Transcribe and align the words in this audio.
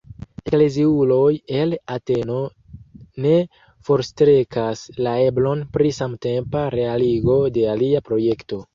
Ekleziuloj 0.49 1.33
el 1.57 1.75
Ateno 1.97 2.37
ne 3.27 3.35
forstrekas 3.91 4.83
la 5.09 5.15
eblon 5.29 5.65
pri 5.79 5.95
samtempa 6.03 6.69
realigo 6.81 7.41
de 7.61 7.73
alia 7.77 8.07
projekto. 8.13 8.65